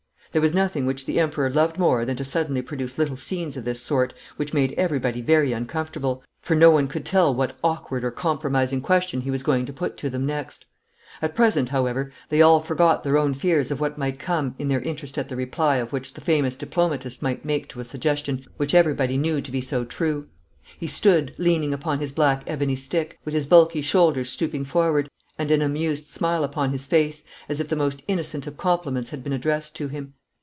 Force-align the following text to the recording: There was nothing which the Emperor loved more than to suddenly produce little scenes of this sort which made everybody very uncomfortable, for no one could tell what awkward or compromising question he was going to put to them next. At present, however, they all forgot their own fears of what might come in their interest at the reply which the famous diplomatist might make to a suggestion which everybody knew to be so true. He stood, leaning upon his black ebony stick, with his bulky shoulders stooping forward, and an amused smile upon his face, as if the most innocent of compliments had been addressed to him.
There 0.33 0.41
was 0.41 0.53
nothing 0.53 0.85
which 0.85 1.05
the 1.05 1.19
Emperor 1.19 1.49
loved 1.51 1.77
more 1.77 2.05
than 2.05 2.15
to 2.15 2.23
suddenly 2.23 2.61
produce 2.61 2.97
little 2.97 3.17
scenes 3.17 3.57
of 3.57 3.65
this 3.65 3.81
sort 3.81 4.13
which 4.37 4.53
made 4.53 4.71
everybody 4.77 5.19
very 5.19 5.51
uncomfortable, 5.51 6.23
for 6.39 6.55
no 6.55 6.71
one 6.71 6.87
could 6.87 7.03
tell 7.03 7.35
what 7.35 7.57
awkward 7.61 8.05
or 8.05 8.11
compromising 8.11 8.79
question 8.79 9.19
he 9.19 9.29
was 9.29 9.43
going 9.43 9.65
to 9.65 9.73
put 9.73 9.97
to 9.97 10.09
them 10.09 10.25
next. 10.25 10.63
At 11.21 11.35
present, 11.35 11.67
however, 11.67 12.13
they 12.29 12.41
all 12.41 12.61
forgot 12.61 13.03
their 13.03 13.17
own 13.17 13.33
fears 13.33 13.71
of 13.71 13.81
what 13.81 13.97
might 13.97 14.19
come 14.19 14.55
in 14.57 14.69
their 14.69 14.79
interest 14.79 15.17
at 15.17 15.27
the 15.27 15.35
reply 15.35 15.81
which 15.81 16.13
the 16.13 16.21
famous 16.21 16.55
diplomatist 16.55 17.21
might 17.21 17.43
make 17.43 17.67
to 17.67 17.81
a 17.81 17.83
suggestion 17.83 18.45
which 18.55 18.73
everybody 18.73 19.17
knew 19.17 19.41
to 19.41 19.51
be 19.51 19.59
so 19.59 19.83
true. 19.83 20.27
He 20.79 20.87
stood, 20.87 21.35
leaning 21.39 21.73
upon 21.73 21.99
his 21.99 22.13
black 22.13 22.43
ebony 22.47 22.77
stick, 22.77 23.19
with 23.25 23.33
his 23.33 23.47
bulky 23.47 23.81
shoulders 23.81 24.29
stooping 24.29 24.63
forward, 24.63 25.09
and 25.37 25.51
an 25.51 25.61
amused 25.61 26.07
smile 26.07 26.45
upon 26.45 26.71
his 26.71 26.85
face, 26.85 27.25
as 27.49 27.59
if 27.59 27.67
the 27.67 27.75
most 27.75 28.01
innocent 28.07 28.47
of 28.47 28.55
compliments 28.55 29.09
had 29.09 29.25
been 29.25 29.33
addressed 29.33 29.75
to 29.75 29.89
him. 29.89 30.13